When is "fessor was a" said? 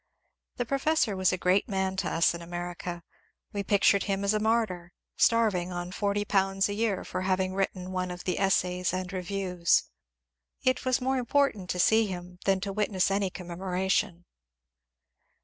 0.79-1.37